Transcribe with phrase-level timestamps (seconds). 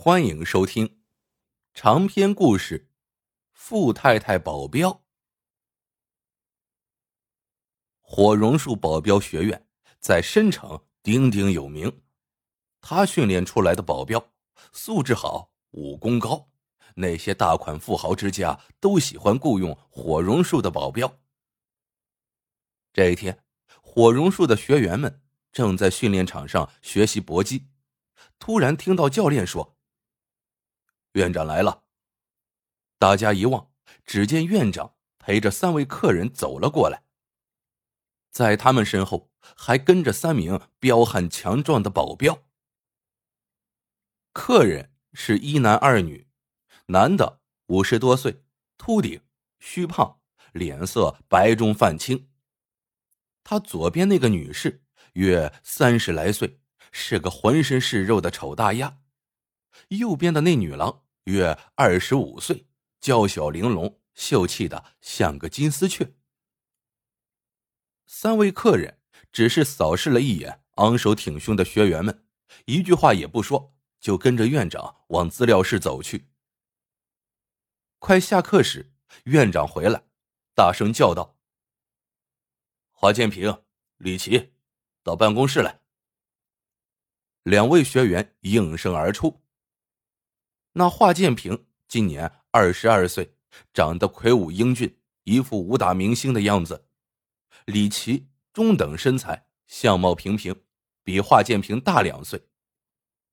[0.00, 1.00] 欢迎收听
[1.74, 2.78] 长篇故事
[3.52, 4.90] 《富太太保镖》。
[8.00, 9.66] 火榕树保镖学院
[9.98, 12.00] 在申城鼎鼎有名，
[12.80, 14.24] 他训练出来的保镖
[14.70, 16.48] 素质好，武功高，
[16.94, 21.12] 那些大款富豪之家都喜欢雇佣火榕树的保镖。
[22.92, 23.44] 这一天，
[23.82, 25.20] 火榕树的学员们
[25.50, 27.66] 正在训练场上学习搏击，
[28.38, 29.74] 突然听到教练说。
[31.12, 31.84] 院长来了。
[32.98, 33.70] 大家一望，
[34.04, 37.04] 只见院长陪着三位客人走了过来。
[38.30, 42.44] 在他们身后还跟着三名彪悍强壮的保镖。
[44.32, 46.28] 客人是一男二女，
[46.86, 48.44] 男的五十多岁，
[48.76, 49.20] 秃顶，
[49.58, 50.20] 虚胖，
[50.52, 52.28] 脸色白中泛青。
[53.42, 54.84] 他左边那个女士
[55.14, 56.60] 约三十来岁，
[56.92, 58.98] 是个浑身是肉的丑大鸭。
[59.88, 61.04] 右边的那女郎。
[61.24, 62.66] 约二十五岁，
[63.02, 66.14] 娇小玲珑，秀气的像个金丝雀。
[68.06, 68.98] 三位客人
[69.30, 72.24] 只是扫视了一眼昂首挺胸的学员们，
[72.64, 76.30] 一句话也不说，就跟着院长往资料室走去。
[77.98, 80.04] 快下课时，院长回来，
[80.54, 81.36] 大声叫道
[82.90, 83.64] ：“华建平、
[83.98, 84.54] 李奇，
[85.02, 85.82] 到办公室来。”
[87.44, 89.42] 两位学员应声而出。
[90.78, 93.34] 那华建平今年二十二岁，
[93.74, 96.86] 长得魁梧英俊，一副武打明星的样子。
[97.64, 100.54] 李琦中等身材，相貌平平，
[101.02, 102.46] 比华建平大两岁，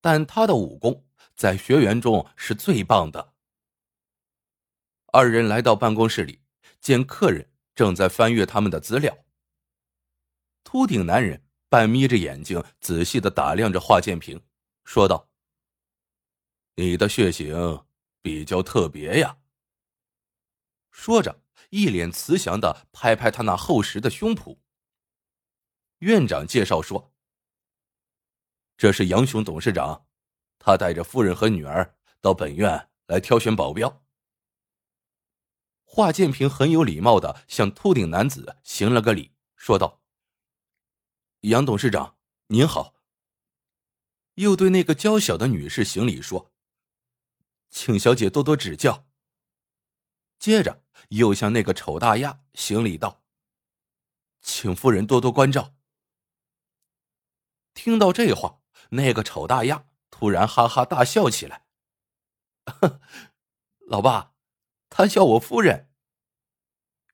[0.00, 1.04] 但他的武功
[1.34, 3.32] 在学员中是最棒的。
[5.08, 6.38] 二人来到办公室里，
[6.80, 9.18] 见客人正在翻阅他们的资料。
[10.62, 14.40] 秃顶男人半眯着眼睛，仔细的打量着华建平，
[14.84, 15.31] 说道。
[16.76, 17.84] 你的血型
[18.22, 19.38] 比较特别呀。
[20.90, 24.58] 说着，一脸慈祥的拍拍他那厚实的胸脯。
[25.98, 27.12] 院长介绍说
[28.76, 30.06] ：“这是杨雄董事长，
[30.58, 34.04] 他带着夫人和女儿到本院来挑选保镖。”
[35.84, 40.00] 华建平很有礼貌的向秃顶男子行了个礼，说道
[41.42, 42.16] ：“杨董事长
[42.46, 42.94] 您好。”
[44.36, 46.51] 又对那个娇小的女士行礼说。
[47.72, 49.08] 请小姐多多指教。
[50.38, 53.24] 接着又向那个丑大鸭行礼道
[54.42, 55.74] ：“请夫人多多关照。”
[57.72, 58.60] 听到这话，
[58.90, 61.66] 那个丑大鸭突然哈哈大笑起来
[63.88, 64.34] ：“老爸，
[64.90, 65.90] 他叫我夫人。”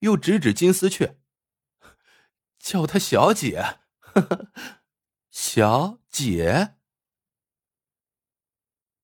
[0.00, 1.20] 又指指金丝雀
[2.58, 3.80] ：“叫她小姐。
[5.30, 6.76] ”小姐，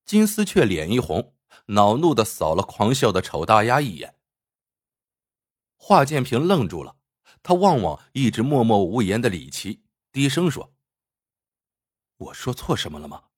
[0.03, 1.32] 金丝雀脸一红。
[1.67, 4.19] 恼怒的扫了狂笑的丑大鸭一眼，
[5.77, 6.97] 华建平愣住了，
[7.41, 9.81] 他望望一直默默无言的李琦，
[10.11, 10.73] 低声说
[12.17, 13.29] ：“我说错什么了吗？”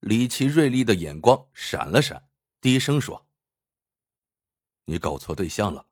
[0.00, 2.28] 李琦锐利的眼光闪了闪，
[2.60, 3.26] 低声说
[4.86, 5.86] ：“你搞错对象了。”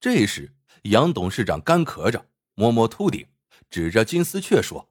[0.00, 3.28] 这时，杨董事长干咳着，摸摸秃顶，
[3.68, 4.90] 指着金丝雀说：“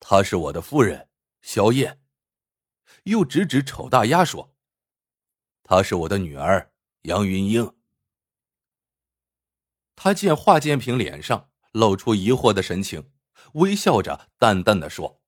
[0.00, 1.10] 她是我的夫人，
[1.42, 2.00] 萧燕。”
[3.06, 4.52] 又指指丑大鸭说
[5.62, 6.72] ：“她是我的女儿
[7.02, 7.76] 杨云英。”
[9.94, 13.12] 他见华建平脸上露出疑惑的神情，
[13.54, 15.22] 微笑着淡淡的说：“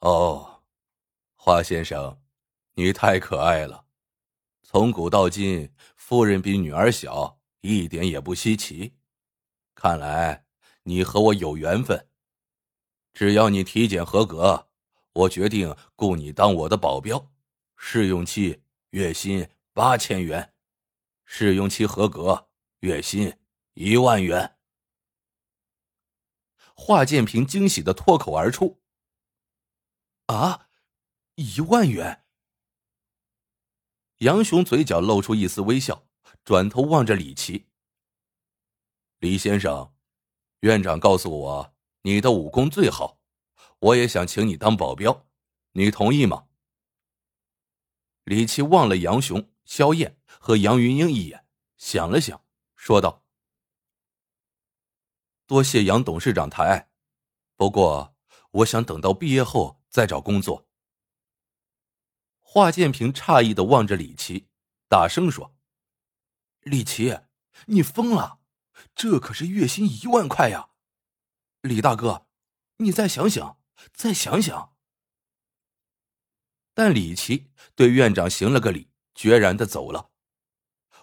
[0.00, 0.64] 哦，
[1.34, 2.22] 华先生，
[2.74, 3.86] 你太可爱了。
[4.62, 8.96] 从古到今，夫人比女儿小，一点也不稀奇。
[9.74, 10.46] 看来
[10.84, 12.08] 你和我有缘分。
[13.12, 14.65] 只要你体检合格。”
[15.16, 17.32] 我决定雇你当我的保镖，
[17.74, 20.52] 试用期月薪八千元，
[21.24, 22.50] 试用期合格，
[22.80, 23.34] 月薪
[23.72, 24.58] 一万元。
[26.74, 28.82] 华建平惊喜的脱口而出
[30.26, 30.68] ：“啊，
[31.36, 32.26] 一万元！”
[34.20, 36.06] 杨雄嘴角露出一丝微笑，
[36.44, 37.68] 转头望着李琦
[39.20, 39.94] ：“李先生，
[40.60, 43.18] 院长告诉我你的武功最好。”
[43.78, 45.26] 我也想请你当保镖，
[45.72, 46.46] 你同意吗？
[48.24, 51.46] 李琦望了杨雄、萧燕和杨云英一眼，
[51.76, 52.42] 想了想，
[52.74, 53.24] 说道
[55.46, 56.90] ：“多谢杨董事长抬爱，
[57.54, 58.16] 不过
[58.50, 60.66] 我想等到毕业后再找工作。”
[62.40, 64.48] 华建平诧异的望着李琦，
[64.88, 65.54] 大声说
[66.64, 67.20] ：“李琦，
[67.66, 68.40] 你疯了？
[68.94, 70.70] 这可是月薪一万块呀！
[71.60, 72.26] 李大哥，
[72.78, 73.58] 你再想想。”
[73.92, 74.74] 再想想。
[76.74, 80.10] 但李琦对院长行了个礼，决然的走了。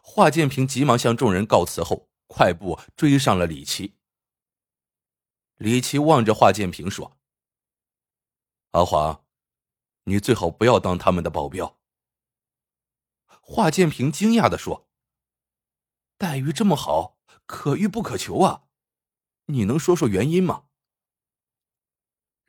[0.04, 3.96] 华建平急忙向众人告辞后，快步追上了李琦。
[5.56, 7.18] 李琦望着华建平说
[8.72, 9.24] ：“阿华，
[10.04, 11.80] 你最好不要当他们的保镖。”
[13.42, 14.90] 华建平惊讶的说
[16.18, 18.66] ：“待遇这么好，可遇不可求啊！
[19.46, 20.66] 你能说说原因吗？”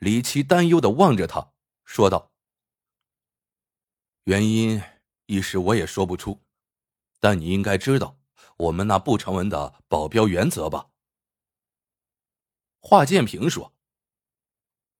[0.05, 1.55] 李琦担忧的望着他，
[1.87, 2.31] 说道
[4.25, 4.83] ：“原因
[5.25, 6.43] 一时我也说不出，
[7.21, 8.19] 但你应该知道
[8.59, 10.91] 我们那不成文的保镖原则吧？”
[12.81, 13.75] 华建平说：“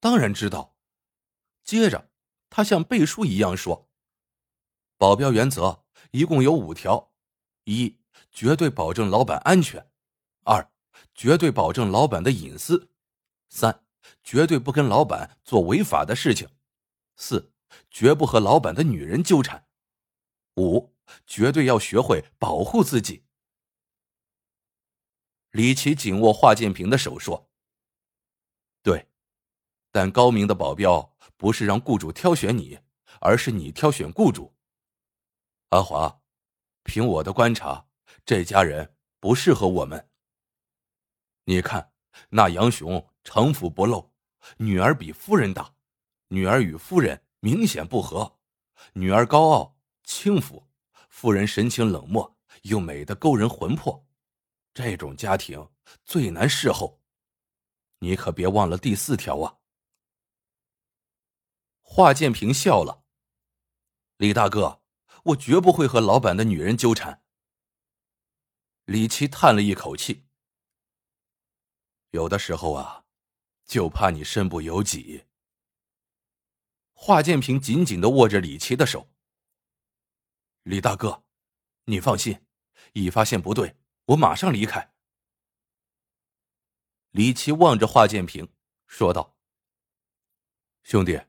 [0.01, 0.75] 当然知道。”
[1.63, 2.11] 接着，
[2.49, 3.91] 他像背书一样说
[4.97, 7.13] ：“保镖原则一共有五条：
[7.65, 7.99] 一、
[8.31, 9.83] 绝对保证老板安全；
[10.45, 10.73] 二、
[11.15, 12.89] 绝对保证老板的隐私；
[13.51, 13.84] 三。”
[14.23, 16.49] 绝对不跟老板做违法的事情。
[17.17, 17.53] 四，
[17.91, 19.67] 绝不和老板的女人纠缠。
[20.57, 20.95] 五，
[21.27, 23.25] 绝对要学会保护自己。
[25.51, 27.51] 李奇紧握华建平的手说
[28.83, 29.09] ：“对，
[29.91, 32.81] 但高明的保镖不是让雇主挑选你，
[33.21, 34.55] 而是你挑选雇主。
[35.71, 36.21] 阿华，
[36.83, 37.87] 凭我的观察，
[38.25, 40.11] 这家人不适合我们。
[41.45, 41.91] 你看。”
[42.31, 44.13] 那杨雄城府不露，
[44.59, 45.75] 女儿比夫人大，
[46.29, 48.39] 女儿与夫人明显不和，
[48.93, 50.69] 女儿高傲轻浮，
[51.09, 54.07] 夫人神情冷漠又美得勾人魂魄，
[54.75, 55.71] 这种家庭
[56.05, 57.03] 最难侍候。
[58.01, 59.59] 你可别忘了第四条啊！
[61.81, 63.05] 华建平笑了，
[64.19, 64.83] 李大哥，
[65.25, 67.23] 我绝不会和老板的女人纠缠。
[68.85, 70.27] 李琦叹了一口气。
[72.11, 73.04] 有的时候啊，
[73.65, 75.25] 就怕你身不由己。
[76.93, 79.11] 华建平紧紧的握着李琦的手。
[80.63, 81.25] 李大哥，
[81.85, 82.47] 你放心，
[82.93, 83.77] 一发现不对，
[84.07, 84.95] 我马上离开。
[87.11, 88.49] 李琦望着华建平，
[88.87, 89.37] 说道
[90.83, 91.21] ：“兄弟，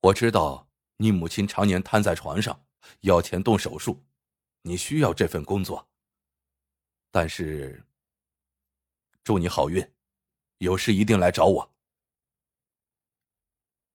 [0.00, 2.66] 我知道你母亲常年瘫在床上，
[3.00, 4.04] 要钱动手术，
[4.62, 5.88] 你需要这份工作。
[7.10, 7.84] 但是，
[9.22, 9.86] 祝你好运。”
[10.58, 11.74] 有事一定来找我。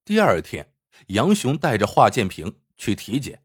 [0.04, 0.74] 第二天，
[1.08, 3.44] 杨雄带着华建平去体检。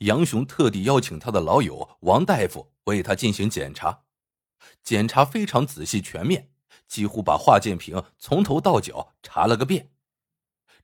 [0.00, 4.04] 杨雄特地邀请他的老友王大夫为他进行检查，
[4.82, 6.52] 检查非常仔细全面，
[6.86, 9.90] 几乎把华建平从头到脚查了个遍。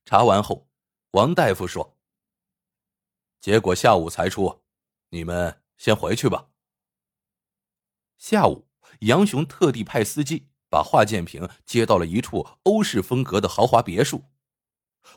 [0.07, 0.69] 查完后，
[1.13, 1.99] 王大夫说
[3.41, 4.63] ：“结果下午才出，
[5.11, 6.49] 你们先回去吧。”
[8.17, 8.67] 下午，
[9.01, 10.49] 杨雄特地派司机。
[10.75, 14.25] 把华建平接到了一处欧式风格的豪华别墅。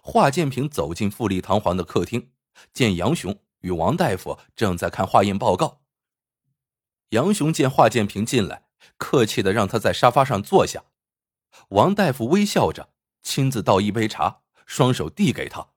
[0.03, 2.29] 华建平走进富丽堂皇的客厅，
[2.71, 5.81] 见杨雄与王大夫正在看化验报告。
[7.09, 8.67] 杨雄见华建平进来，
[8.97, 10.83] 客气的让他在沙发上坐下。
[11.69, 12.93] 王大夫微笑着，
[13.23, 15.69] 亲自倒一杯茶，双手递给他。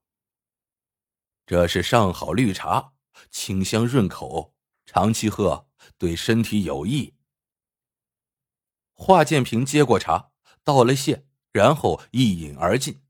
[1.47, 2.93] 这是上好绿茶，
[3.31, 4.53] 清香润口，
[4.85, 7.15] 长期喝对身体有益。
[9.03, 10.31] 华建平接过茶，
[10.63, 13.03] 道了谢，然后一饮而尽。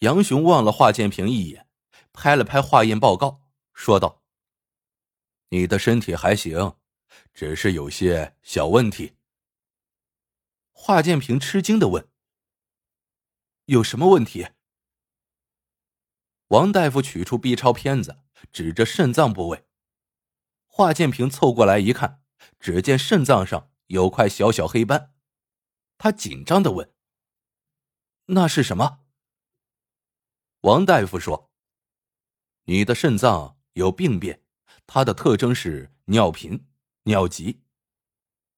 [0.00, 1.66] 杨雄望了华建平一眼，
[2.12, 3.40] 拍了拍化验报告，
[3.72, 4.22] 说道
[5.48, 6.76] ：“你的身体还行，
[7.32, 9.16] 只是有些小问题。”
[10.72, 12.06] 华建平吃惊的问
[13.64, 14.48] ：“有什么问题？”
[16.48, 18.18] 王大夫取出 B 超片子，
[18.52, 19.64] 指着肾脏部位。
[20.66, 22.22] 华建平凑过来一看，
[22.60, 23.70] 只见肾脏上。
[23.94, 25.14] 有块小小黑斑，
[25.98, 26.92] 他紧张的问
[28.26, 29.04] ：“那是什么？”
[30.62, 31.52] 王大夫说
[32.66, 34.42] ：“你的肾脏有病变，
[34.84, 36.66] 它的特征是尿频、
[37.04, 37.62] 尿急。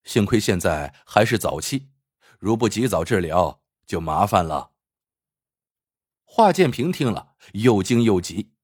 [0.04, 1.90] 幸亏现在还是早期，
[2.38, 4.72] 如不及早治疗，就麻烦了。”
[6.24, 8.54] 华建平听了，又惊又急。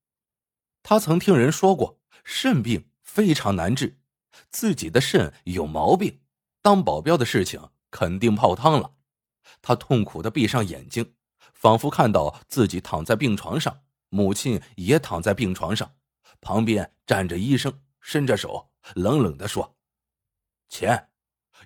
[0.83, 4.01] 他曾听人说过，肾病非常难治，
[4.51, 6.22] 自己的肾有毛病。
[6.63, 8.95] 当保镖的事情肯定泡汤了，
[9.61, 11.17] 他痛苦的闭上眼睛，
[11.53, 15.97] 仿佛看到自己躺在病床上，母亲也躺在病床上，
[16.41, 19.77] 旁边站着医生，伸着手，冷冷的说
[20.71, 21.11] ：“钱，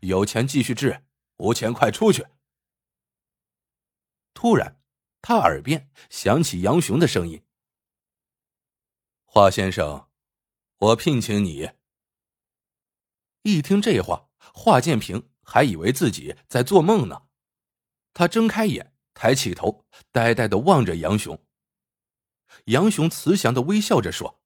[0.01, 1.05] 有钱继续治，
[1.37, 2.27] 无钱快出去。”
[4.33, 4.81] 突然，
[5.21, 7.45] 他耳边响起杨雄的声音
[9.25, 10.09] ：“华先生，
[10.79, 11.71] 我聘请你。”
[13.45, 14.26] 一听这话。
[14.59, 17.29] 华建平还以为自己在做梦呢，
[18.15, 21.47] 他睁开眼，抬起头，呆呆的望着杨雄。
[22.65, 24.41] 杨雄慈祥的微笑着说：“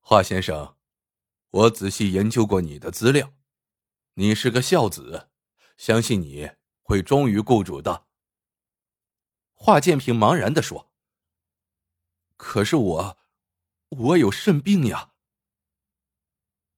[0.00, 0.78] 华先生，
[1.50, 3.34] 我仔细研究过你的资料，
[4.14, 5.30] 你是个孝子，
[5.76, 8.06] 相信你会忠于雇主的。”
[9.52, 10.90] 华建平茫然的说
[12.38, 13.18] ：“可是我，
[13.90, 15.12] 我有肾病呀。”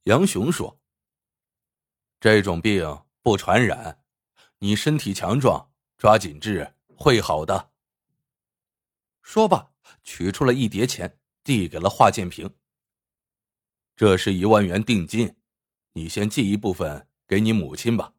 [0.04, 0.82] 杨雄说
[2.24, 4.02] ：“这种病不传染，
[4.60, 7.70] 你身体强壮，抓紧治，会好的。”
[9.20, 12.50] 说罢，取出了一叠钱，递给了华建平。
[13.94, 15.36] 这是一万元定金，
[15.92, 18.14] 你先寄一部分给你母亲吧。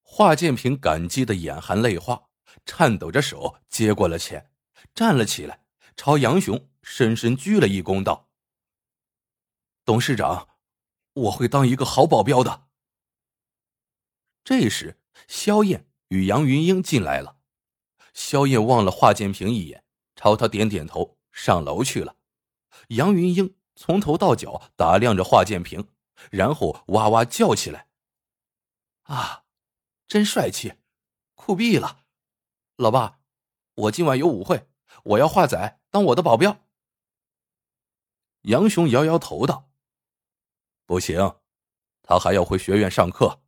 [0.00, 2.30] 华建平感激的眼含泪花，
[2.64, 4.50] 颤抖着手接过了钱，
[4.94, 5.62] 站了起来，
[5.94, 8.30] 朝杨雄深深鞠了一躬，道
[9.84, 10.48] ：“董事长，
[11.12, 12.68] 我会当一个好保镖的。”
[14.44, 17.38] 这时，萧燕与杨云英进来了。
[18.12, 19.84] 萧燕望了华建平一眼，
[20.16, 22.16] 朝他点点头，上楼去了。
[22.88, 25.88] 杨云英从头到脚打量着华建平，
[26.30, 27.88] 然后哇哇叫起来
[29.04, 29.44] ：“啊，
[30.08, 30.74] 真帅气，
[31.34, 32.04] 酷毙了！
[32.76, 33.20] 老爸，
[33.74, 34.68] 我今晚有舞会，
[35.04, 36.64] 我要华仔当我的保镖。”
[38.42, 39.69] 杨雄摇摇头道
[40.90, 41.36] ：“不行，
[42.02, 43.42] 他还要回学院上课，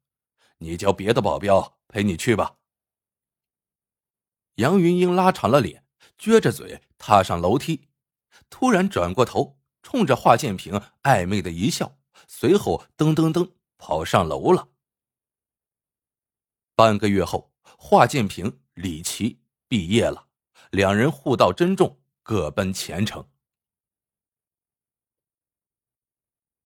[0.59, 2.59] 你叫别的保镖陪你去吧。”
[4.55, 5.85] 杨云英拉长了脸，
[6.17, 7.89] 撅着嘴踏上楼梯，
[8.49, 14.69] 突然转过头，冲着华建平暧昧的一笑，随后噔噔噔跑上楼了。
[16.77, 20.29] 半个月后，华建平、李琦毕业了，
[20.71, 23.29] 两人互道珍重，各奔前程。